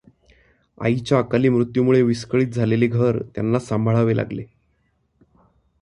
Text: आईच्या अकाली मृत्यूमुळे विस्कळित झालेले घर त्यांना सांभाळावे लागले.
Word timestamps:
आईच्या 0.77 1.17
अकाली 1.19 1.49
मृत्यूमुळे 1.49 2.01
विस्कळित 2.01 2.47
झालेले 2.47 2.87
घर 2.87 3.21
त्यांना 3.35 3.59
सांभाळावे 3.59 4.15
लागले. 4.17 4.43